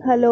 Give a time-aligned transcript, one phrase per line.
[0.00, 0.30] hello